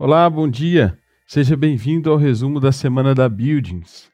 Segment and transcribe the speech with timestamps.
[0.00, 0.96] Olá, bom dia.
[1.26, 4.08] Seja bem-vindo ao resumo da semana da Buildings.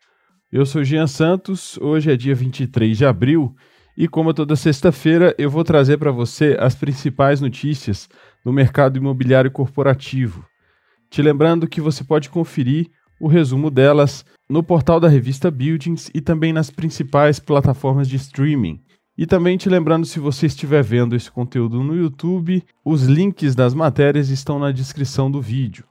[0.51, 3.55] Eu sou Jean Santos, hoje é dia 23 de abril
[3.95, 8.09] e, como toda sexta-feira, eu vou trazer para você as principais notícias
[8.43, 10.47] do mercado imobiliário corporativo.
[11.11, 12.91] Te lembrando que você pode conferir
[13.21, 18.81] o resumo delas no portal da revista Buildings e também nas principais plataformas de streaming.
[19.17, 23.73] E também te lembrando, se você estiver vendo esse conteúdo no YouTube, os links das
[23.73, 25.85] matérias estão na descrição do vídeo.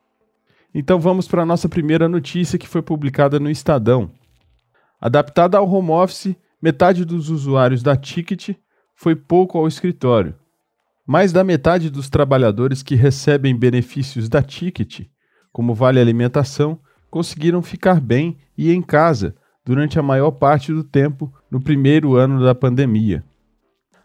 [0.76, 4.12] Então vamos para a nossa primeira notícia que foi publicada no Estadão.
[5.00, 8.56] Adaptada ao home office, metade dos usuários da Ticket
[8.94, 10.36] foi pouco ao escritório.
[11.06, 15.08] Mais da metade dos trabalhadores que recebem benefícios da Ticket,
[15.52, 16.80] como vale alimentação,
[17.10, 22.44] conseguiram ficar bem e em casa durante a maior parte do tempo no primeiro ano
[22.44, 23.24] da pandemia.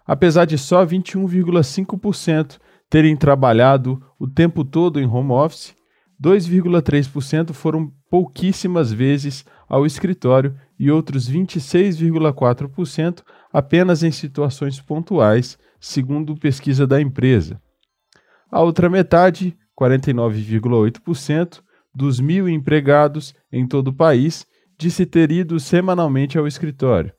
[0.06, 2.58] Apesar de só 21,5%
[2.90, 5.74] terem trabalhado o tempo todo em home office,
[6.22, 16.86] 2,3% foram pouquíssimas vezes ao escritório e outros 26,4% apenas em situações pontuais, segundo pesquisa
[16.86, 17.58] da empresa.
[18.50, 21.62] A outra metade, 49,8%,
[21.94, 27.10] dos mil empregados em todo o país disse ter ido semanalmente ao escritório.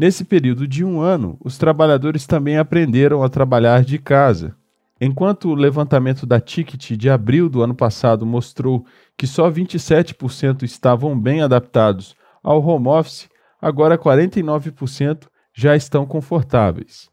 [0.00, 4.56] Nesse período de um ano, os trabalhadores também aprenderam a trabalhar de casa.
[4.98, 11.20] Enquanto o levantamento da Ticket de abril do ano passado mostrou que só 27% estavam
[11.20, 13.28] bem adaptados ao home office,
[13.60, 17.10] agora 49% já estão confortáveis.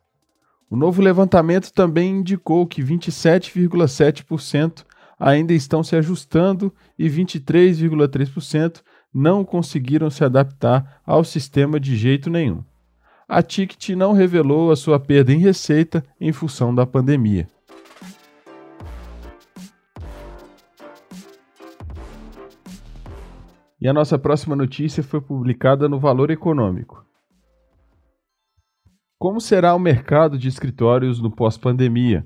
[0.70, 4.86] O novo levantamento também indicou que 27,7%
[5.20, 8.82] ainda estão se ajustando e 23,3%
[9.14, 12.64] não conseguiram se adaptar ao sistema de jeito nenhum.
[13.30, 17.46] A Ticket não revelou a sua perda em receita em função da pandemia.
[23.82, 27.06] E a nossa próxima notícia foi publicada no Valor Econômico.
[29.20, 32.26] Como será o mercado de escritórios no pós-pandemia?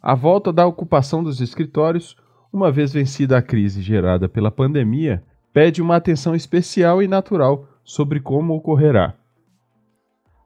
[0.00, 2.16] A volta da ocupação dos escritórios,
[2.50, 8.18] uma vez vencida a crise gerada pela pandemia, pede uma atenção especial e natural sobre
[8.18, 9.14] como ocorrerá.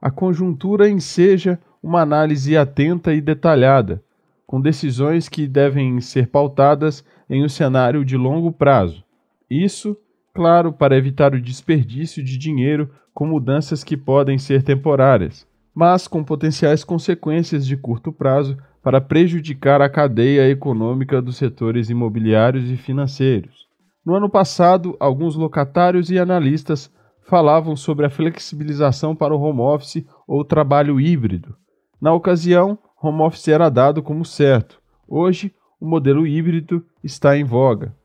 [0.03, 4.03] A conjuntura enseja uma análise atenta e detalhada,
[4.45, 9.01] com decisões que devem ser pautadas em um cenário de longo prazo.
[9.49, 9.95] Isso,
[10.33, 16.21] claro, para evitar o desperdício de dinheiro com mudanças que podem ser temporárias, mas com
[16.21, 23.69] potenciais consequências de curto prazo para prejudicar a cadeia econômica dos setores imobiliários e financeiros.
[24.05, 26.91] No ano passado, alguns locatários e analistas
[27.25, 31.55] falavam sobre a flexibilização para o home office ou trabalho híbrido.
[31.99, 34.81] Na ocasião, home office era dado como certo.
[35.07, 37.95] Hoje, o modelo híbrido está em voga.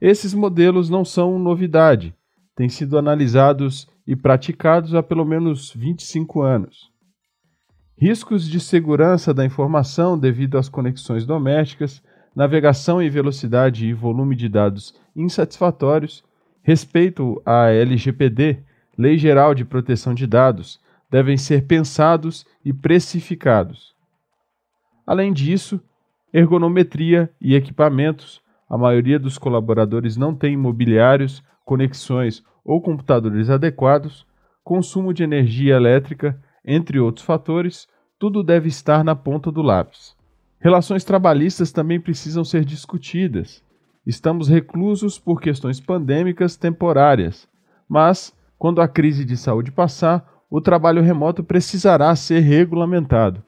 [0.00, 2.14] Esses modelos não são novidade,
[2.54, 6.90] têm sido analisados e praticados há pelo menos 25 anos.
[7.98, 12.02] Riscos de segurança da informação devido às conexões domésticas,
[12.34, 16.22] navegação em velocidade e volume de dados insatisfatórios,
[16.66, 18.58] respeito à LGPD,
[18.98, 23.94] Lei Geral de Proteção de Dados, devem ser pensados e precificados.
[25.06, 25.80] Além disso,
[26.34, 28.42] ergonometria e equipamentos.
[28.68, 34.26] A maioria dos colaboradores não tem mobiliários, conexões ou computadores adequados,
[34.64, 37.86] consumo de energia elétrica, entre outros fatores,
[38.18, 40.16] tudo deve estar na ponta do lápis.
[40.58, 43.62] Relações trabalhistas também precisam ser discutidas.
[44.06, 47.48] Estamos reclusos por questões pandêmicas temporárias,
[47.88, 53.42] mas, quando a crise de saúde passar, o trabalho remoto precisará ser regulamentado.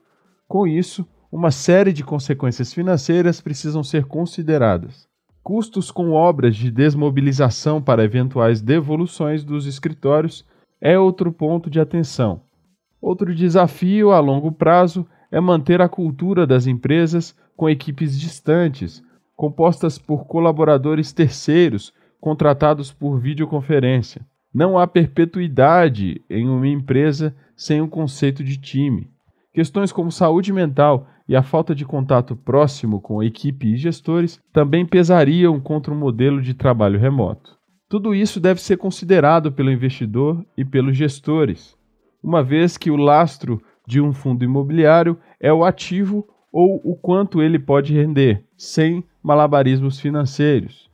[0.48, 5.06] Com isso, uma série de consequências financeiras precisam ser consideradas.
[5.44, 10.44] Custos com obras de desmobilização para eventuais devoluções dos escritórios
[10.80, 12.42] é outro ponto de atenção.
[13.00, 19.02] Outro desafio a longo prazo é manter a cultura das empresas com equipes distantes,
[19.38, 24.26] compostas por colaboradores terceiros contratados por videoconferência.
[24.52, 29.08] Não há perpetuidade em uma empresa sem um conceito de time.
[29.54, 34.40] Questões como saúde mental e a falta de contato próximo com a equipe e gestores
[34.52, 37.56] também pesariam contra um modelo de trabalho remoto.
[37.88, 41.78] Tudo isso deve ser considerado pelo investidor e pelos gestores
[42.22, 47.42] uma vez que o lastro de um fundo imobiliário é o ativo ou o quanto
[47.42, 50.88] ele pode render, sem malabarismos financeiros.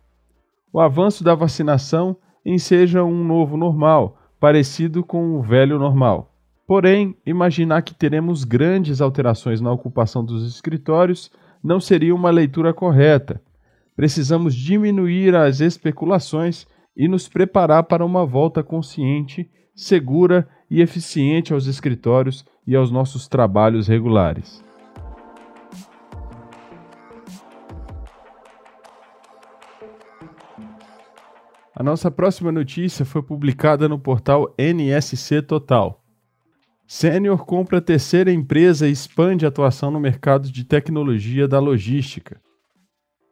[0.72, 6.34] O avanço da vacinação enseja um novo normal, parecido com o velho normal.
[6.66, 11.30] Porém, imaginar que teremos grandes alterações na ocupação dos escritórios
[11.62, 13.40] não seria uma leitura correta.
[13.94, 16.66] Precisamos diminuir as especulações
[16.96, 23.28] e nos preparar para uma volta consciente, segura e eficiente aos escritórios e aos nossos
[23.28, 24.64] trabalhos regulares.
[31.76, 36.00] A nossa próxima notícia foi publicada no portal NSC Total.
[36.86, 42.40] Sênior compra terceira empresa e expande atuação no mercado de tecnologia da logística.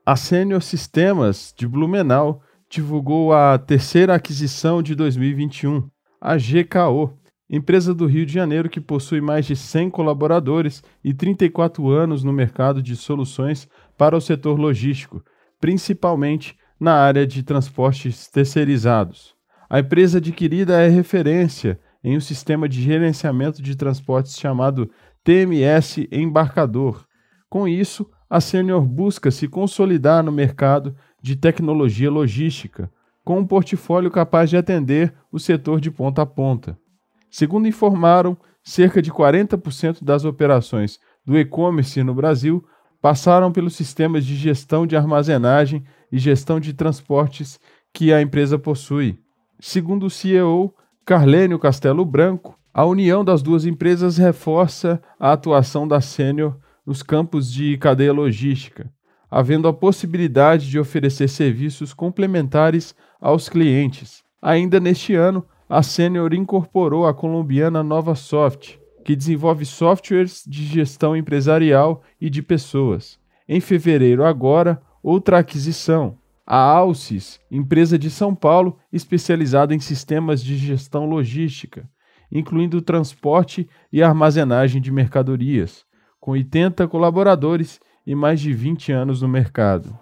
[0.04, 5.88] A Sênior Sistemas de Blumenau divulgou a terceira aquisição de 2021,
[6.20, 7.16] a GKO,
[7.48, 12.32] empresa do Rio de Janeiro que possui mais de 100 colaboradores e 34 anos no
[12.32, 15.22] mercado de soluções para o setor logístico,
[15.60, 19.36] principalmente na área de transportes terceirizados.
[19.70, 24.90] A empresa adquirida é referência em um sistema de gerenciamento de transportes chamado
[25.22, 27.06] TMS Embarcador.
[27.48, 30.92] Com isso, a Senior busca se consolidar no mercado
[31.22, 32.90] de tecnologia logística,
[33.24, 36.76] com um portfólio capaz de atender o setor de ponta a ponta.
[37.30, 42.66] Segundo informaram, cerca de 40% das operações do e-commerce no Brasil
[43.02, 47.58] passaram pelos sistemas de gestão de armazenagem e gestão de transportes
[47.92, 49.18] que a empresa possui.
[49.58, 50.72] Segundo o CEO
[51.04, 56.56] Carlênio Castelo Branco, a união das duas empresas reforça a atuação da Sênior
[56.86, 58.88] nos campos de cadeia logística,
[59.28, 64.22] havendo a possibilidade de oferecer serviços complementares aos clientes.
[64.40, 71.16] Ainda neste ano, a Sênior incorporou a colombiana Nova Soft, que desenvolve softwares de gestão
[71.16, 73.18] empresarial e de pessoas.
[73.48, 76.16] Em fevereiro, agora, outra aquisição,
[76.46, 81.88] a Alcis, empresa de São Paulo especializada em sistemas de gestão logística,
[82.30, 85.84] incluindo transporte e armazenagem de mercadorias,
[86.20, 89.98] com 80 colaboradores e mais de 20 anos no mercado.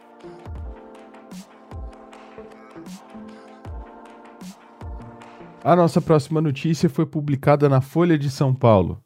[5.62, 9.04] A nossa próxima notícia foi publicada na Folha de São Paulo.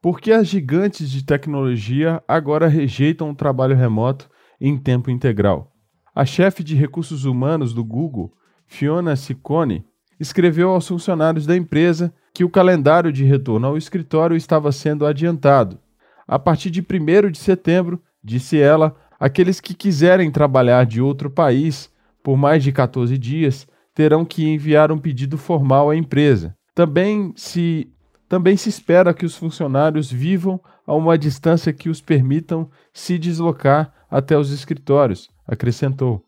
[0.00, 4.30] Por que as gigantes de tecnologia agora rejeitam o trabalho remoto
[4.60, 5.72] em tempo integral?
[6.14, 8.32] A chefe de recursos humanos do Google,
[8.64, 9.84] Fiona Ciccone,
[10.20, 15.80] escreveu aos funcionários da empresa que o calendário de retorno ao escritório estava sendo adiantado.
[16.28, 21.90] A partir de 1 de setembro, disse ela, aqueles que quiserem trabalhar de outro país
[22.22, 26.56] por mais de 14 dias terão que enviar um pedido formal à empresa.
[26.74, 27.92] Também se,
[28.28, 33.92] também se espera que os funcionários vivam a uma distância que os permitam se deslocar
[34.10, 36.24] até os escritórios, acrescentou.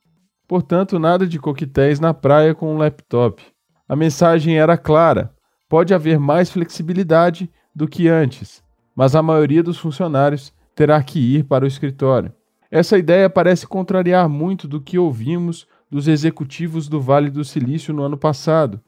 [0.47, 3.43] Portanto, nada de coquetéis na praia com um laptop.
[3.89, 5.33] A mensagem era clara:
[5.69, 8.63] pode haver mais flexibilidade do que antes,
[8.95, 12.33] mas a maioria dos funcionários terá que ir para o escritório.
[12.71, 18.03] Essa ideia parece contrariar muito do que ouvimos dos executivos do Vale do Silício no
[18.03, 18.81] ano passado,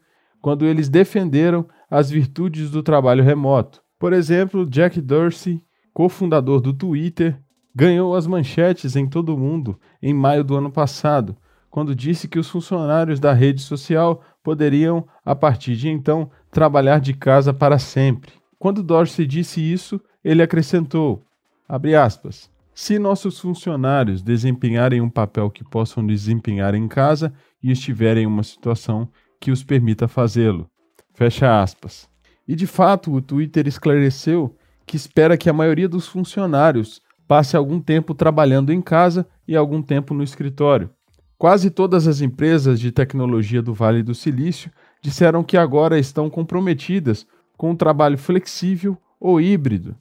[0.42, 3.80] quando eles defenderam as virtudes do trabalho remoto.
[3.96, 5.62] Por exemplo, Jack Dorsey,
[5.94, 7.40] cofundador do Twitter,
[7.72, 11.36] ganhou as manchetes em todo o mundo em maio do ano passado,
[11.70, 17.14] quando disse que os funcionários da rede social poderiam, a partir de então, trabalhar de
[17.14, 18.32] casa para sempre.
[18.58, 21.24] Quando Dorsey disse isso, ele acrescentou,
[21.68, 28.26] aspas, se nossos funcionários desempenharem um papel que possam desempenhar em casa e estiverem em
[28.26, 29.08] uma situação
[29.40, 30.68] que os permita fazê-lo.
[31.14, 32.06] Fecha aspas.
[32.46, 34.54] E de fato, o Twitter esclareceu
[34.84, 39.80] que espera que a maioria dos funcionários passe algum tempo trabalhando em casa e algum
[39.80, 40.90] tempo no escritório.
[41.38, 47.26] Quase todas as empresas de tecnologia do Vale do Silício disseram que agora estão comprometidas
[47.56, 49.96] com um trabalho flexível ou híbrido,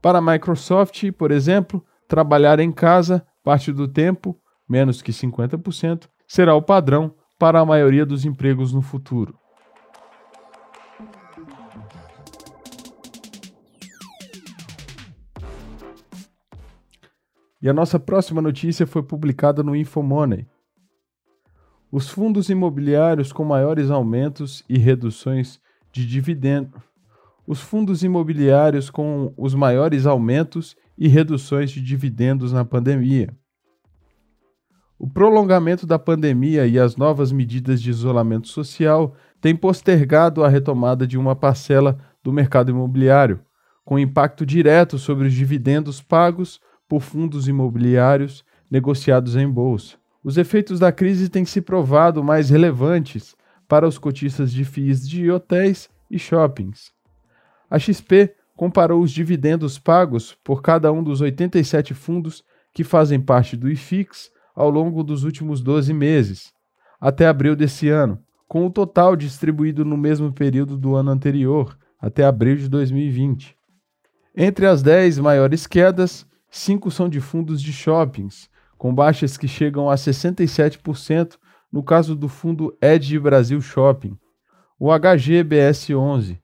[0.00, 4.38] para a Microsoft, por exemplo, trabalhar em casa parte do tempo,
[4.68, 9.38] menos que 50%, será o padrão para a maioria dos empregos no futuro.
[17.62, 20.46] E a nossa próxima notícia foi publicada no Infomoney.
[21.92, 25.60] Os fundos imobiliários com maiores aumentos e reduções
[25.92, 26.89] de dividendos
[27.50, 33.28] os fundos imobiliários com os maiores aumentos e reduções de dividendos na pandemia.
[34.96, 41.04] O prolongamento da pandemia e as novas medidas de isolamento social têm postergado a retomada
[41.08, 43.40] de uma parcela do mercado imobiliário,
[43.84, 49.96] com impacto direto sobre os dividendos pagos por fundos imobiliários negociados em bolsa.
[50.22, 53.34] Os efeitos da crise têm se provado mais relevantes
[53.66, 56.99] para os cotistas de FIIs de hotéis e shoppings.
[57.70, 63.56] A XP, comparou os dividendos pagos por cada um dos 87 fundos que fazem parte
[63.56, 66.52] do IFIX ao longo dos últimos 12 meses,
[67.00, 72.24] até abril desse ano, com o total distribuído no mesmo período do ano anterior, até
[72.24, 73.56] abril de 2020.
[74.36, 79.88] Entre as 10 maiores quedas, 5 são de fundos de shoppings, com baixas que chegam
[79.88, 81.38] a 67%
[81.72, 84.18] no caso do fundo Edge Brasil Shopping,
[84.78, 86.38] o HGBS11,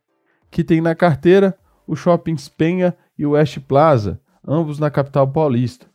[0.50, 1.54] que tem na carteira
[1.86, 5.86] o Shoppings Penha e o West Plaza, ambos na capital paulista.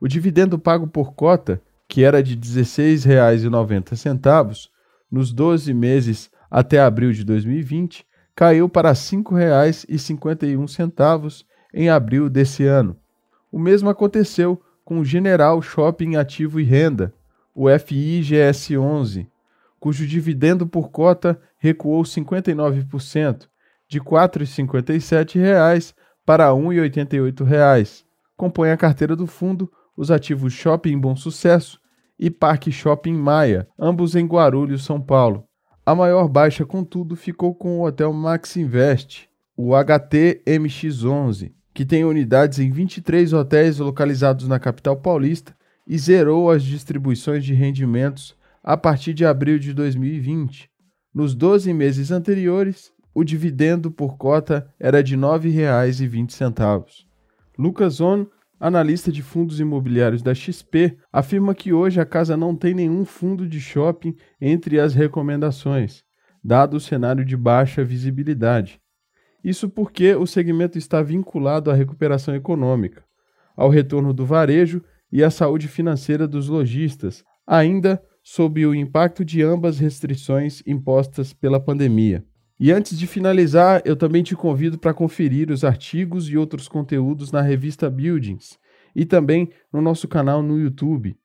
[0.00, 4.68] O dividendo pago por cota, que era de R$ 16,90
[5.10, 12.96] nos 12 meses até abril de 2020, caiu para R$ 5,51 em abril desse ano.
[13.50, 17.14] O mesmo aconteceu com o General Shopping Ativo e Renda,
[17.54, 19.26] o FIGS11,
[19.80, 23.48] cujo dividendo por cota recuou 59%,
[23.88, 28.04] de R$ 4,57 para R$ 1,88.
[28.36, 31.80] Compõe a carteira do fundo os ativos Shopping Bom Sucesso
[32.18, 35.44] e Parque Shopping Maia, ambos em Guarulhos, São Paulo.
[35.84, 42.58] A maior baixa, contudo, ficou com o Hotel Max Invest, o HTMX11, que tem unidades
[42.58, 49.14] em 23 hotéis localizados na capital paulista e zerou as distribuições de rendimentos a partir
[49.14, 50.68] de abril de 2020.
[51.14, 57.06] Nos 12 meses anteriores, o dividendo por cota era de R$ 9,20.
[57.58, 58.26] Lucas On,
[58.60, 63.48] analista de fundos imobiliários da XP, afirma que hoje a casa não tem nenhum fundo
[63.48, 66.04] de shopping entre as recomendações,
[66.44, 68.78] dado o cenário de baixa visibilidade.
[69.42, 73.02] Isso porque o segmento está vinculado à recuperação econômica,
[73.56, 79.42] ao retorno do varejo e a saúde financeira dos lojistas, ainda sob o impacto de
[79.42, 82.22] ambas restrições impostas pela pandemia.
[82.58, 87.30] E antes de finalizar, eu também te convido para conferir os artigos e outros conteúdos
[87.30, 88.58] na revista Buildings
[88.94, 91.16] e também no nosso canal no YouTube.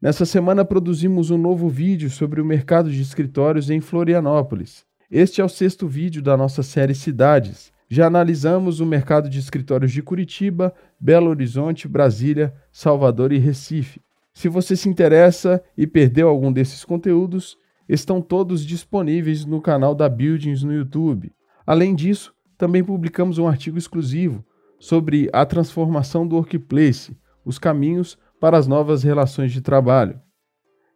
[0.00, 4.84] Nessa semana produzimos um novo vídeo sobre o mercado de escritórios em Florianópolis.
[5.10, 9.92] Este é o sexto vídeo da nossa série Cidades, já analisamos o mercado de escritórios
[9.92, 14.00] de Curitiba, Belo Horizonte, Brasília, Salvador e Recife.
[14.32, 17.58] Se você se interessa e perdeu algum desses conteúdos,
[17.88, 21.32] estão todos disponíveis no canal da Buildings no YouTube.
[21.66, 24.44] Além disso, também publicamos um artigo exclusivo
[24.78, 30.20] sobre a transformação do workplace, os caminhos para as novas relações de trabalho.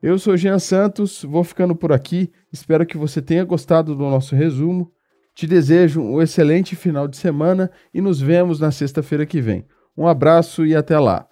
[0.02, 2.30] Eu sou Jean Santos, vou ficando por aqui.
[2.52, 4.92] Espero que você tenha gostado do nosso resumo
[5.36, 9.66] te desejo um excelente final de semana e nos vemos na sexta-feira que vem.
[9.94, 11.28] Um abraço e até lá.